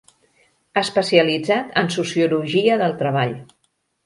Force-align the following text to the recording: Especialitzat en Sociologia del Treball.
Especialitzat 0.81 1.77
en 1.83 1.91
Sociologia 1.97 2.79
del 2.85 2.97
Treball. 3.05 3.39